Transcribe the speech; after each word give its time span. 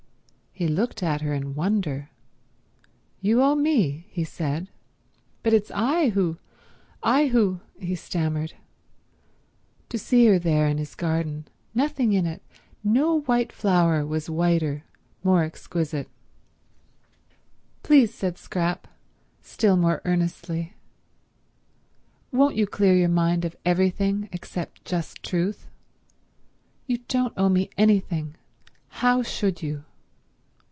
He 0.53 0.67
looked 0.67 1.01
at 1.01 1.21
her 1.21 1.33
in 1.33 1.55
wonder. 1.55 2.09
"You 3.21 3.41
owe 3.41 3.55
me?" 3.55 4.05
he 4.09 4.23
said. 4.25 4.67
"But 5.43 5.53
it's 5.53 5.71
I 5.71 6.09
who—I 6.09 7.27
who—" 7.27 7.61
he 7.79 7.95
stammered. 7.95 8.53
To 9.89 9.97
see 9.97 10.25
her 10.27 10.37
there 10.37 10.67
in 10.67 10.77
his 10.77 10.93
garden... 10.93 11.47
nothing 11.73 12.11
in 12.11 12.27
it, 12.27 12.43
no 12.83 13.21
white 13.21 13.51
flower, 13.51 14.05
was 14.05 14.29
whiter, 14.29 14.83
more 15.23 15.41
exquisite. 15.41 16.09
"Please," 17.81 18.13
said 18.13 18.37
Scrap, 18.37 18.87
still 19.41 19.77
more 19.77 20.01
earnestly, 20.05 20.75
"won't 22.31 22.57
you 22.57 22.67
clear 22.67 22.93
your 22.93 23.09
mind 23.09 23.45
of 23.45 23.55
everything 23.65 24.27
except 24.33 24.85
just 24.85 25.23
truth? 25.23 25.69
You 26.85 26.99
don't 27.07 27.33
owe 27.37 27.49
me 27.49 27.69
anything. 27.77 28.35
How 28.89 29.23
should 29.23 29.63
you?" 29.63 29.85